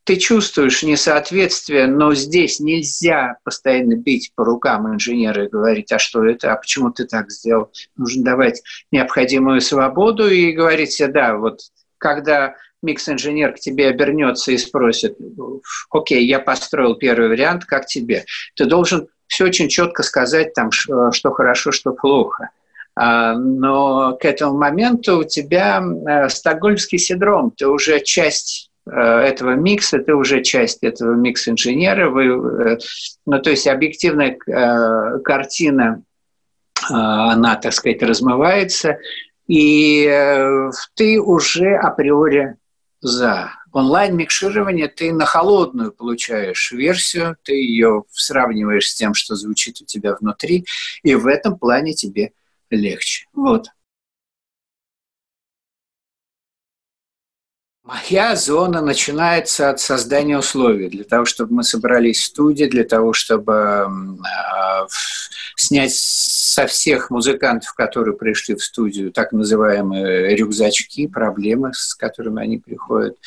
ты 0.05 0.17
чувствуешь 0.17 0.83
несоответствие, 0.83 1.87
но 1.87 2.13
здесь 2.13 2.59
нельзя 2.59 3.37
постоянно 3.43 3.95
бить 3.95 4.31
по 4.35 4.45
рукам 4.45 4.93
инженера 4.93 5.45
и 5.45 5.49
говорить, 5.49 5.91
а 5.91 5.97
что 5.97 6.23
это, 6.23 6.53
а 6.53 6.57
почему 6.57 6.91
ты 6.91 7.05
так 7.05 7.31
сделал. 7.31 7.71
Нужно 7.97 8.23
давать 8.23 8.61
необходимую 8.91 9.61
свободу 9.61 10.29
и 10.29 10.51
говорить 10.51 11.01
да, 11.09 11.35
вот 11.35 11.59
когда 11.97 12.55
микс-инженер 12.83 13.53
к 13.53 13.59
тебе 13.59 13.87
обернется 13.87 14.51
и 14.51 14.57
спросит, 14.57 15.17
окей, 15.89 16.23
я 16.25 16.39
построил 16.39 16.95
первый 16.95 17.29
вариант, 17.29 17.65
как 17.65 17.87
тебе? 17.87 18.25
Ты 18.55 18.65
должен 18.65 19.07
все 19.25 19.45
очень 19.45 19.69
четко 19.69 20.03
сказать, 20.03 20.53
там, 20.53 20.71
что 20.71 21.31
хорошо, 21.31 21.71
что 21.71 21.93
плохо. 21.93 22.51
А, 22.95 23.33
но 23.33 24.15
к 24.15 24.23
этому 24.23 24.55
моменту 24.55 25.19
у 25.19 25.23
тебя 25.23 25.81
э, 25.81 26.29
стокгольмский 26.29 26.99
синдром, 26.99 27.51
ты 27.51 27.67
уже 27.67 27.99
часть 27.99 28.69
этого 28.91 29.55
микса, 29.55 29.99
ты 29.99 30.13
уже 30.13 30.43
часть 30.43 30.83
этого 30.83 31.13
микс-инженера. 31.15 32.09
Вы, 32.09 32.25
э, 32.25 32.77
ну, 33.25 33.41
то 33.41 33.49
есть 33.49 33.67
объективная 33.67 34.37
э, 34.47 35.19
картина, 35.23 36.03
она, 36.87 37.55
так 37.55 37.73
сказать, 37.73 38.03
размывается, 38.03 38.99
и 39.47 40.07
ты 40.93 41.19
уже 41.19 41.75
априори 41.75 42.57
за. 43.01 43.51
Онлайн-микширование 43.71 44.87
ты 44.87 45.11
на 45.11 45.25
холодную 45.25 45.91
получаешь 45.91 46.71
версию, 46.71 47.37
ты 47.43 47.53
ее 47.53 48.03
сравниваешь 48.11 48.89
с 48.89 48.95
тем, 48.95 49.13
что 49.13 49.35
звучит 49.35 49.81
у 49.81 49.85
тебя 49.85 50.15
внутри, 50.15 50.65
и 51.03 51.15
в 51.15 51.27
этом 51.27 51.57
плане 51.57 51.93
тебе 51.93 52.31
легче. 52.69 53.25
Вот. 53.33 53.67
Моя 57.85 58.35
зона 58.35 58.81
начинается 58.81 59.69
от 59.69 59.79
создания 59.79 60.39
условий 60.39 60.89
для 60.89 61.03
того, 61.03 61.25
чтобы 61.25 61.53
мы 61.53 61.63
собрались 61.63 62.19
в 62.19 62.25
студии, 62.25 62.65
для 62.65 62.83
того, 62.83 63.13
чтобы 63.13 63.53
э, 63.53 64.87
снять 65.55 65.93
со 65.93 66.65
всех 66.65 67.11
музыкантов, 67.11 67.73
которые 67.75 68.17
пришли 68.17 68.55
в 68.55 68.63
студию, 68.63 69.11
так 69.11 69.33
называемые 69.33 70.35
рюкзачки, 70.35 71.05
проблемы, 71.05 71.73
с 71.75 71.93
которыми 71.93 72.41
они 72.41 72.57
приходят. 72.57 73.17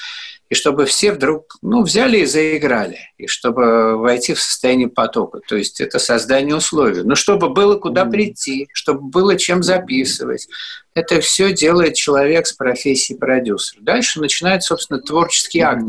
И 0.49 0.55
чтобы 0.55 0.87
все 0.87 1.13
вдруг 1.13 1.57
ну, 1.61 1.83
взяли 1.83 2.19
и 2.19 2.27
заиграли, 2.27 2.99
и 3.19 3.27
чтобы 3.27 3.99
войти 3.99 4.35
в 4.35 4.41
состояние 4.41 4.89
потока. 4.89 5.41
То 5.47 5.57
есть 5.57 5.81
это 5.81 5.99
создание 5.99 6.57
условий. 6.57 7.03
Но 7.03 7.15
чтобы 7.15 7.51
было 7.51 7.77
куда 7.77 8.05
прийти, 8.07 8.69
чтобы 8.73 9.03
было 9.03 9.37
чем 9.37 9.63
записывать. 9.63 10.49
Это 10.95 11.21
все 11.21 11.53
делает 11.53 11.95
человек 11.95 12.47
с 12.47 12.53
профессией 12.53 13.19
продюсера. 13.19 13.81
Дальше 13.83 14.21
начинается, 14.21 14.69
собственно, 14.69 15.01
творческий 15.01 15.61
акт. 15.61 15.85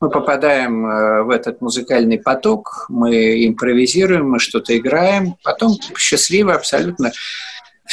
Мы 0.00 0.10
попадаем 0.10 0.86
э, 0.86 1.22
в 1.22 1.30
этот 1.30 1.60
музыкальный 1.60 2.18
поток, 2.18 2.86
мы 2.88 3.46
импровизируем, 3.46 4.28
мы 4.28 4.38
что-то 4.38 4.76
играем, 4.76 5.36
потом 5.42 5.76
счастливо 5.96 6.54
абсолютно 6.54 7.10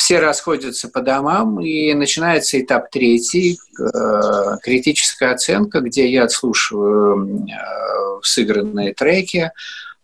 все 0.02 0.18
расходятся 0.18 0.90
по 0.90 1.02
домам, 1.02 1.62
и 1.62 1.94
начинается 1.94 2.60
этап 2.60 2.90
третий, 2.90 3.60
э, 3.80 4.58
критическая 4.64 5.30
оценка, 5.30 5.80
где 5.82 6.10
я 6.10 6.24
отслушиваю 6.24 7.46
э, 7.46 8.20
сыгранные 8.24 8.96
треки. 8.96 9.52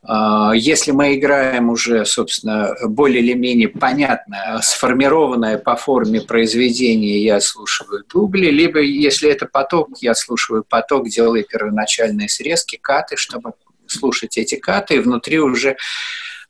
Э, 0.07 0.51
если 0.53 0.91
мы 0.91 1.15
играем 1.15 1.71
уже, 1.71 2.05
собственно, 2.05 2.75
более 2.83 3.23
или 3.23 3.33
менее 3.33 3.69
понятно, 3.69 4.59
сформированное 4.61 5.57
по 5.57 5.75
форме 5.75 6.21
произведение, 6.21 7.23
я 7.23 7.41
слушаю 7.41 8.03
дубли, 8.07 8.51
либо 8.51 8.79
если 8.79 9.31
это 9.31 9.47
поток, 9.47 9.89
я 10.01 10.13
слушаю 10.13 10.63
поток, 10.63 11.09
делаю 11.09 11.43
первоначальные 11.43 12.29
срезки, 12.29 12.77
каты, 12.79 13.15
чтобы 13.17 13.53
слушать 13.87 14.37
эти 14.37 14.57
каты, 14.57 14.97
и 14.97 14.99
внутри 14.99 15.39
уже 15.39 15.75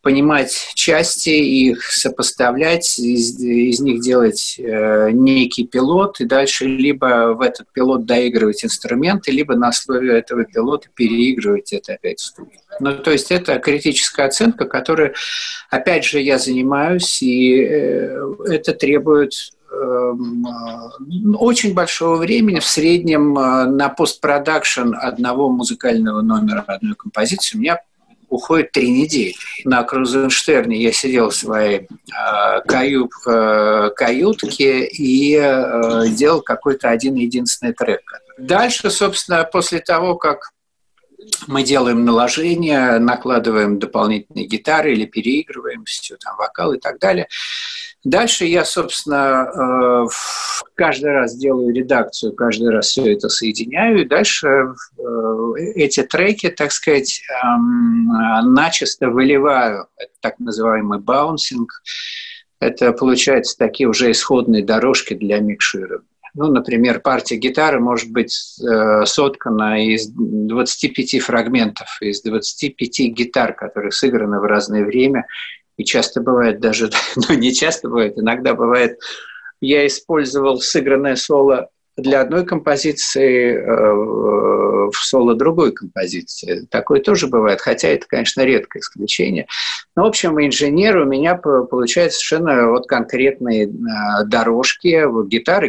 понимать 0.02 0.72
части, 0.76 1.30
их 1.30 1.84
сопоставлять, 1.92 2.98
из, 3.00 3.40
из 3.40 3.80
них 3.80 4.02
делать 4.02 4.56
э, 4.58 5.12
некий 5.12 5.66
пилот, 5.66 6.22
и 6.22 6.26
дальше 6.26 6.66
либо 6.66 7.34
в 7.34 7.42
этот 7.42 7.68
пилот 7.74 8.06
доигрывать 8.06 8.64
инструменты, 8.64 9.32
либо 9.32 9.56
на 9.56 9.70
основе 9.70 10.18
этого 10.18 10.46
пилота 10.46 10.88
переигрывать 10.94 11.74
это 11.74 11.94
опять 11.94 12.20
в 12.20 12.26
студии. 12.26 12.60
Ну, 12.80 12.94
то 12.94 13.12
есть 13.12 13.32
это 13.32 13.58
критическая 13.60 14.28
оценка, 14.28 14.66
которой, 14.66 15.14
опять 15.70 16.06
же, 16.06 16.22
я 16.22 16.38
занимаюсь, 16.38 17.22
и 17.22 17.64
э, 17.64 18.36
это 18.46 18.74
требует 18.74 19.34
эм, 19.72 20.46
э, 20.46 21.36
очень 21.38 21.74
большого 21.74 22.18
времени. 22.18 22.60
В 22.60 22.66
среднем 22.66 23.38
э, 23.38 23.66
на 23.66 23.90
постпродакшн 23.90 24.94
одного 24.96 25.50
музыкального 25.50 26.22
номера, 26.22 26.64
одной 26.68 26.96
композиции 26.96 27.58
у 27.58 27.62
меня 27.62 27.80
уходит 28.30 28.72
три 28.72 28.90
недели. 28.90 29.34
На 29.64 29.84
Крузенштерне 29.84 30.82
я 30.82 30.92
сидел 30.92 31.30
в 31.30 31.36
своей 31.36 31.80
э, 31.80 32.62
каю, 32.68 33.10
э, 33.26 33.90
каютке 33.96 34.86
и 34.86 35.36
э, 35.36 36.10
делал 36.10 36.42
какой-то 36.42 36.90
один 36.90 37.16
единственный 37.16 37.74
трек. 37.74 38.02
Дальше, 38.38 38.90
собственно, 38.90 39.44
после 39.44 39.80
того, 39.80 40.16
как 40.16 40.52
мы 41.48 41.64
делаем 41.64 42.06
наложение, 42.06 43.00
накладываем 43.00 43.80
дополнительные 43.80 44.46
гитары 44.46 44.94
или 44.94 45.06
переигрываем 45.06 45.84
все, 45.86 46.16
там, 46.18 46.38
вокал 46.38 46.74
и 46.74 46.80
так 46.80 47.00
далее. 47.00 47.28
Дальше 48.04 48.46
я, 48.46 48.64
собственно, 48.64 50.06
э, 50.06 50.08
каждый 50.76 51.12
раз 51.12 51.36
делаю 51.36 51.74
редакцию, 51.74 52.34
каждый 52.34 52.70
раз 52.70 52.88
все 52.88 53.14
это 53.14 53.28
соединяю, 53.28 54.02
и 54.02 54.06
дальше 54.06 54.48
э, 54.48 55.54
эти 55.76 56.04
треки, 56.04 56.50
так 56.50 56.72
сказать, 56.72 57.22
эм, 57.44 58.54
начисто 58.54 59.10
выливаю. 59.10 59.88
Это 59.98 60.12
так 60.22 60.40
называемый 60.40 61.00
баунсинг. 61.00 61.82
Это, 62.60 62.94
получается, 62.94 63.58
такие 63.58 63.90
уже 63.90 64.12
исходные 64.12 64.64
дорожки 64.64 65.14
для 65.14 65.40
микширования. 65.40 66.06
Ну, 66.34 66.52
например, 66.52 67.00
партия 67.00 67.38
гитары 67.38 67.80
может 67.80 68.12
быть 68.12 68.60
э, 68.62 69.06
соткана 69.06 69.84
из 69.84 70.08
25 70.08 71.20
фрагментов, 71.20 71.98
из 72.00 72.22
25 72.22 73.00
гитар, 73.10 73.54
которые 73.54 73.92
сыграны 73.92 74.40
в 74.40 74.44
разное 74.44 74.86
время. 74.86 75.26
И 75.78 75.86
часто 75.86 76.22
бывает 76.22 76.60
даже, 76.60 76.90
ну 77.16 77.36
не 77.36 77.54
часто 77.54 77.88
бывает, 77.88 78.18
иногда 78.18 78.54
бывает, 78.54 79.00
я 79.62 79.88
использовал 79.88 80.60
сыгранное 80.60 81.16
соло 81.16 81.70
для 81.96 82.22
одной 82.22 82.46
композиции 82.46 83.56
э, 83.56 83.94
в 84.92 84.96
соло 84.96 85.34
другой 85.34 85.72
композиции. 85.72 86.68
Такое 86.70 87.02
тоже 87.02 87.28
бывает, 87.28 87.60
хотя 87.60 87.88
это, 87.88 88.06
конечно, 88.08 88.42
редкое 88.42 88.80
исключение. 88.80 89.48
Но, 89.96 90.04
в 90.04 90.08
общем, 90.08 90.40
инженер 90.40 90.98
у 90.98 91.06
меня 91.06 91.36
получается 91.36 92.20
совершенно 92.20 92.70
вот 92.70 92.88
конкретные 92.88 93.66
э, 93.66 93.70
дорожки, 94.26 95.06
вот 95.06 95.28
гитара, 95.28 95.68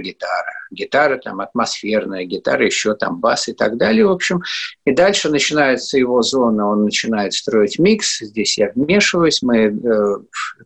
гитара, 0.70 1.18
там 1.18 1.40
атмосферная, 1.40 2.24
гитара 2.24 2.64
еще 2.64 2.94
там 2.94 3.20
бас 3.20 3.48
и 3.48 3.52
так 3.52 3.76
далее, 3.76 4.06
в 4.06 4.12
общем. 4.12 4.42
И 4.84 4.92
дальше 4.92 5.28
начинается 5.30 5.98
его 5.98 6.22
зона, 6.22 6.68
он 6.68 6.84
начинает 6.84 7.34
строить 7.34 7.78
микс, 7.78 8.20
здесь 8.20 8.58
я 8.58 8.70
вмешиваюсь, 8.74 9.42
мы, 9.42 9.58
э, 9.58 9.70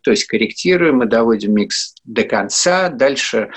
то 0.03 0.11
есть 0.11 0.27
корректируем, 0.27 0.97
мы 0.97 1.07
доводим 1.07 1.55
микс 1.55 1.95
до 2.05 2.25
конца, 2.25 2.89
дальше 2.89 3.51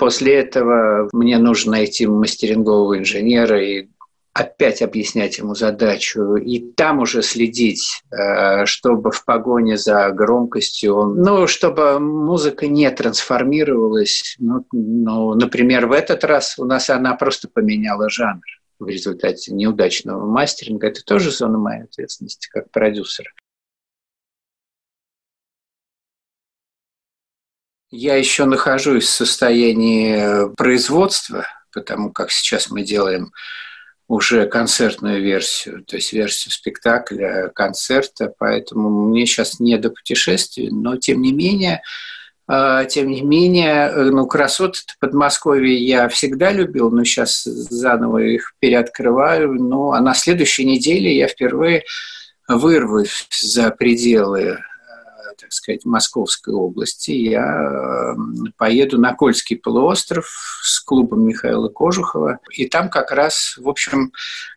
После 0.00 0.36
этого 0.36 1.10
мне 1.12 1.36
нужно 1.36 1.72
найти 1.72 2.06
мастерингового 2.06 2.98
инженера 2.98 3.62
и 3.62 3.88
опять 4.32 4.80
объяснять 4.80 5.38
ему 5.38 5.54
задачу, 5.54 6.36
и 6.36 6.60
там 6.72 7.00
уже 7.00 7.22
следить, 7.22 8.02
э, 8.12 8.64
чтобы 8.66 9.10
в 9.10 9.24
погоне 9.24 9.76
за 9.76 10.10
громкостью, 10.10 11.14
ну, 11.16 11.46
чтобы 11.46 11.98
музыка 11.98 12.66
не 12.68 12.88
трансформировалась. 12.90 14.36
Ну, 14.38 14.64
ну, 14.72 15.34
например, 15.34 15.86
в 15.86 15.92
этот 15.92 16.24
раз 16.24 16.58
у 16.58 16.64
нас 16.64 16.90
она 16.90 17.14
просто 17.14 17.48
поменяла 17.48 18.08
жанр 18.08 18.42
в 18.78 18.88
результате 18.88 19.52
неудачного 19.52 20.24
мастеринга. 20.26 20.88
Это 20.88 21.02
тоже 21.04 21.30
зона 21.30 21.58
моей 21.58 21.82
ответственности 21.82 22.48
как 22.48 22.70
продюсера. 22.70 23.30
Я 27.90 28.14
еще 28.14 28.44
нахожусь 28.44 29.06
в 29.06 29.10
состоянии 29.10 30.54
производства, 30.54 31.46
потому 31.72 32.12
как 32.12 32.30
сейчас 32.30 32.70
мы 32.70 32.82
делаем 32.82 33.32
уже 34.10 34.46
концертную 34.46 35.22
версию, 35.22 35.84
то 35.84 35.94
есть 35.94 36.12
версию 36.12 36.52
спектакля, 36.52 37.48
концерта, 37.54 38.34
поэтому 38.36 38.90
мне 38.90 39.24
сейчас 39.24 39.60
не 39.60 39.78
до 39.78 39.90
путешествий, 39.90 40.68
но 40.68 40.96
тем 40.96 41.22
не 41.22 41.32
менее, 41.32 41.82
а, 42.48 42.86
тем 42.86 43.06
не 43.06 43.22
менее, 43.22 43.88
ну, 44.10 44.26
красоты 44.26 44.80
Подмосковья 44.98 45.78
я 45.78 46.08
всегда 46.08 46.50
любил, 46.50 46.90
но 46.90 47.04
сейчас 47.04 47.44
заново 47.44 48.18
их 48.18 48.54
переоткрываю. 48.58 49.54
Ну, 49.54 49.92
а 49.92 50.00
на 50.00 50.14
следующей 50.14 50.64
неделе 50.64 51.16
я 51.16 51.28
впервые 51.28 51.84
вырвусь 52.48 53.28
за 53.40 53.70
пределы 53.70 54.58
так 55.40 55.52
сказать, 55.52 55.84
Московской 55.84 56.54
области, 56.54 57.10
я 57.10 58.14
поеду 58.56 58.98
на 58.98 59.14
Кольский 59.14 59.56
полуостров 59.56 60.26
с 60.62 60.80
клубом 60.80 61.26
Михаила 61.26 61.68
Кожухова. 61.68 62.38
И 62.52 62.66
там 62.66 62.90
как 62.90 63.10
раз, 63.10 63.56
в 63.58 63.68
общем, 63.68 64.12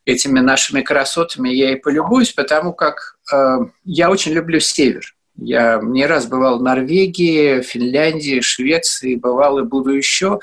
этими 0.06 0.39
нашими 0.39 0.82
красотами 0.82 1.50
я 1.50 1.72
и 1.72 1.76
полюбуюсь, 1.78 2.34
потому 2.34 2.74
как 2.74 3.17
э, 3.32 3.58
я 3.86 4.10
очень 4.10 4.34
люблю 4.34 4.60
север. 4.60 5.15
Я 5.36 5.80
не 5.82 6.06
раз 6.06 6.28
бывал 6.28 6.60
в 6.60 6.63
Норвегии, 6.63 7.62
Финляндии, 7.62 8.41
Швеции, 8.41 9.15
бывал 9.15 9.60
и 9.60 9.63
буду 9.63 9.91
еще 9.91 10.39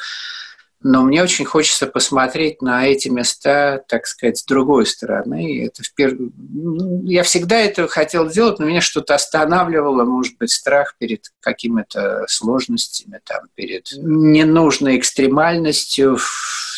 но 0.82 1.02
мне 1.02 1.22
очень 1.22 1.44
хочется 1.44 1.86
посмотреть 1.86 2.62
на 2.62 2.86
эти 2.86 3.08
места, 3.08 3.84
так 3.86 4.06
сказать, 4.06 4.38
с 4.38 4.44
другой 4.44 4.86
стороны. 4.86 5.66
Это 5.66 5.82
впер... 5.82 6.16
Ну, 6.18 7.04
я 7.04 7.22
всегда 7.22 7.56
это 7.56 7.86
хотел 7.86 8.28
делать, 8.28 8.58
но 8.58 8.64
меня 8.64 8.80
что-то 8.80 9.14
останавливало, 9.14 10.04
может 10.04 10.38
быть, 10.38 10.50
страх 10.50 10.96
перед 10.98 11.32
какими-то 11.40 12.24
сложностями, 12.28 13.20
там, 13.24 13.42
перед 13.54 13.92
ненужной 13.98 14.96
экстремальностью, 14.96 16.18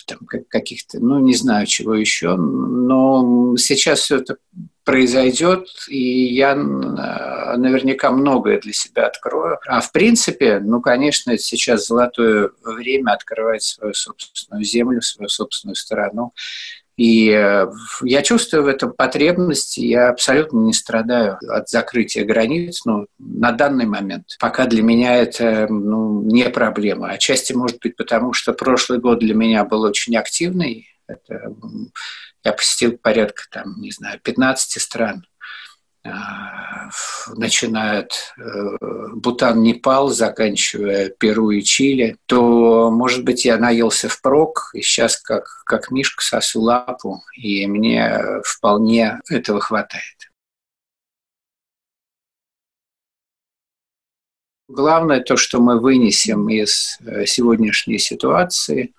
там, 0.07 0.19
каких-то, 0.49 0.99
ну, 0.99 1.21
не 1.21 1.35
знаю, 1.35 1.67
чего 1.67 1.95
еще. 1.95 2.35
Но 2.37 3.57
сейчас 3.57 4.01
все 4.01 4.17
это 4.17 4.37
произойдет, 4.85 5.69
и 5.89 6.35
я 6.35 6.53
э, 6.53 6.57
наверняка 7.57 8.11
многое 8.11 8.59
для 8.59 8.73
себя 8.73 9.07
открою. 9.07 9.59
А 9.67 9.81
в 9.81 9.93
принципе, 9.93 10.59
ну, 10.61 10.81
конечно, 10.81 11.39
сейчас 11.39 11.87
золотое 11.87 12.51
время 12.65 13.13
открывать 13.13 13.63
свою 13.63 13.95
собственную 13.95 14.65
землю, 14.65 15.01
свою 15.03 15.29
собственную 15.29 15.77
страну. 15.77 16.33
И 16.97 17.31
э, 17.31 17.67
я 18.03 18.23
чувствую 18.23 18.65
в 18.65 18.67
этом 18.67 18.93
потребность, 18.93 19.79
я 19.79 20.11
абсолютно 20.11 20.59
не 20.59 20.73
страдаю 20.73 21.39
от 21.49 21.69
закрытия 21.69 22.25
границ, 22.25 22.83
ну, 22.85 23.07
на 23.19 23.53
данный 23.53 23.87
момент. 23.87 24.37
Пока 24.39 24.67
для 24.67 24.83
меня 24.83 25.17
это 25.17 25.69
ну, 25.71 26.23
не 26.23 26.51
проблема. 26.51 27.11
Отчасти, 27.11 27.55
может 27.55 27.79
быть, 27.81 27.97
потому 27.97 28.33
что 28.35 28.53
прошлый 28.53 28.99
год 28.99 29.21
для 29.21 29.35
меня 29.35 29.65
был 29.65 29.83
очень 29.83 30.17
активный. 30.17 30.89
Это 31.07 31.55
я 32.45 32.53
посетил 32.53 32.99
порядка, 32.99 33.43
там, 33.51 33.81
не 33.81 33.91
знаю, 33.91 34.21
15 34.21 34.81
стран. 34.81 35.27
начиная 37.37 38.01
от 38.01 38.35
Бутан, 39.15 39.63
Непал, 39.63 40.09
заканчивая 40.09 41.11
Перу 41.11 41.51
и 41.51 41.63
Чили, 41.63 42.17
то, 42.27 42.91
может 42.91 43.25
быть, 43.25 43.45
я 43.45 43.57
наелся 43.59 44.09
впрок, 44.09 44.71
и 44.75 44.83
сейчас 44.83 45.17
как, 45.17 45.63
как 45.65 45.91
мишка 45.91 46.25
сосу 46.25 46.61
лапу, 46.61 47.23
и 47.37 47.67
мне 47.67 48.19
вполне 48.45 49.21
этого 49.29 49.61
хватает. 49.61 50.33
Главное 54.73 55.21
то, 55.21 55.37
что 55.37 55.61
мы 55.61 55.79
вынесем 55.79 56.49
из 56.49 56.97
э, 57.01 57.27
сегодняшней 57.27 57.99
ситуации, 57.99 58.95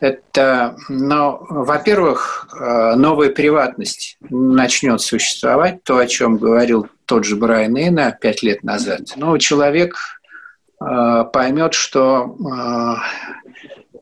это, 0.00 0.76
ну, 0.88 1.38
во-первых, 1.48 2.48
э, 2.58 2.94
новая 2.96 3.30
приватность 3.30 4.16
начнет 4.30 5.00
существовать, 5.00 5.82
то, 5.84 5.98
о 5.98 6.06
чем 6.06 6.36
говорил 6.36 6.88
тот 7.04 7.24
же 7.24 7.36
Брайан 7.36 7.76
Эйна 7.76 8.16
пять 8.20 8.42
лет 8.42 8.62
назад. 8.62 9.00
Но 9.16 9.36
человек 9.38 9.96
э, 10.80 11.24
поймет, 11.32 11.74
что 11.74 12.36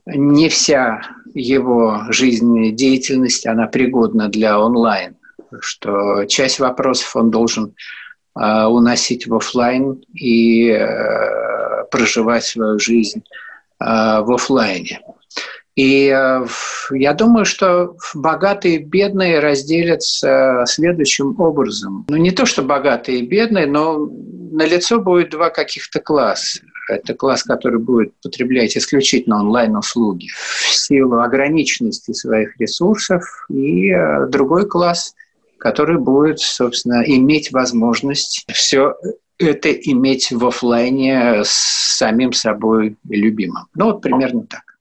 не 0.07 0.49
вся 0.49 1.03
его 1.35 2.03
жизненная 2.11 2.71
деятельность, 2.71 3.47
она 3.47 3.67
пригодна 3.67 4.29
для 4.29 4.61
онлайн, 4.61 5.17
что 5.61 6.25
часть 6.27 6.61
вопросов 6.61 7.17
он 7.17 7.31
должен 7.31 7.75
Э, 8.39 8.67
уносить 8.67 9.27
в 9.27 9.35
офлайн 9.35 10.03
и 10.13 10.69
э, 10.69 11.85
проживать 11.91 12.45
свою 12.45 12.79
жизнь 12.79 13.23
э, 13.81 13.85
в 13.85 14.31
офлайне. 14.31 15.01
И 15.77 16.07
я 16.07 17.13
думаю, 17.13 17.45
что 17.45 17.97
богатые 18.15 18.77
и 18.77 18.85
бедные 18.85 19.41
разделятся 19.41 20.65
следующим 20.67 21.39
образом. 21.39 22.07
Ну, 22.09 22.17
не 22.17 22.31
то, 22.31 22.47
что 22.47 22.63
богатые 22.63 23.21
и 23.21 23.27
бедные, 23.27 23.67
но 23.67 24.09
на 24.51 24.65
лицо 24.65 25.01
будет 25.01 25.31
два 25.31 25.51
каких-то 25.51 26.01
класса. 26.01 26.63
Это 26.89 27.15
класс, 27.15 27.43
который 27.43 27.81
будет 27.81 28.15
потреблять 28.23 28.77
исключительно 28.77 29.41
онлайн-услуги 29.41 30.29
в 30.29 30.75
силу 30.75 31.19
ограниченности 31.21 32.13
своих 32.13 32.59
ресурсов, 32.59 33.47
и 33.51 33.93
другой 34.29 34.67
класс– 34.67 35.15
который 35.59 35.99
будет, 35.99 36.41
собственно, 36.41 37.03
иметь 37.05 37.51
возможность 37.53 38.45
все 38.53 38.95
это 39.39 39.71
иметь 39.73 40.31
в 40.31 40.47
офлайне 40.47 41.43
с 41.45 41.97
самим 41.99 42.33
собой 42.33 42.97
любимым. 43.09 43.65
Ну 43.75 43.87
вот 43.87 44.01
примерно 44.01 44.47
так. 44.47 44.76